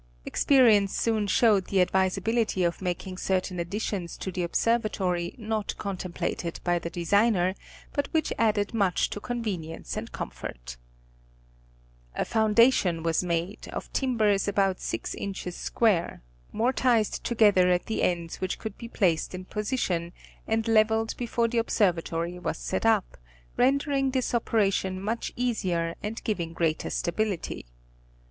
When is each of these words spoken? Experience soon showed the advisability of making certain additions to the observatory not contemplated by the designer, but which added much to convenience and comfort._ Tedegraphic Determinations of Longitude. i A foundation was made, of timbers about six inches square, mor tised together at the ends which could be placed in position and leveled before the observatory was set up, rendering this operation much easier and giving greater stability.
Experience 0.25 0.95
soon 0.97 1.27
showed 1.27 1.65
the 1.67 1.79
advisability 1.79 2.63
of 2.63 2.81
making 2.81 3.19
certain 3.19 3.59
additions 3.59 4.17
to 4.17 4.31
the 4.31 4.41
observatory 4.41 5.35
not 5.37 5.77
contemplated 5.77 6.59
by 6.63 6.79
the 6.79 6.89
designer, 6.89 7.53
but 7.93 8.07
which 8.11 8.33
added 8.39 8.73
much 8.73 9.11
to 9.11 9.19
convenience 9.19 9.95
and 9.95 10.11
comfort._ 10.11 10.75
Tedegraphic 12.15 12.15
Determinations 12.15 12.17
of 12.17 12.17
Longitude. 12.17 12.17
i 12.17 12.21
A 12.21 12.25
foundation 12.25 13.03
was 13.03 13.23
made, 13.23 13.67
of 13.67 13.93
timbers 13.93 14.47
about 14.47 14.79
six 14.79 15.13
inches 15.13 15.55
square, 15.55 16.23
mor 16.51 16.73
tised 16.73 17.21
together 17.23 17.69
at 17.69 17.85
the 17.85 18.01
ends 18.01 18.41
which 18.41 18.57
could 18.57 18.75
be 18.79 18.87
placed 18.87 19.35
in 19.35 19.45
position 19.45 20.13
and 20.47 20.67
leveled 20.67 21.15
before 21.15 21.47
the 21.47 21.59
observatory 21.59 22.39
was 22.39 22.57
set 22.57 22.87
up, 22.87 23.17
rendering 23.55 24.09
this 24.09 24.33
operation 24.33 24.99
much 24.99 25.31
easier 25.35 25.93
and 26.01 26.23
giving 26.23 26.53
greater 26.53 26.89
stability. 26.89 27.67